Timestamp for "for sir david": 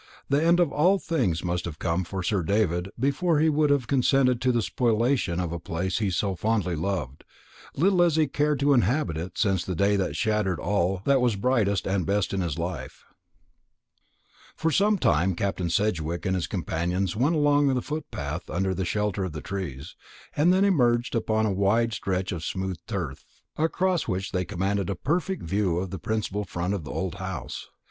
2.05-2.89